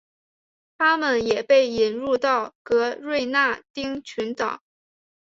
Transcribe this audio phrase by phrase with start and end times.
[0.79, 4.63] 它们也被引入到格瑞纳丁群岛。